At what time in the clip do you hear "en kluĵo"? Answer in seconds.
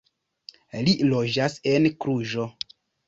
1.75-2.47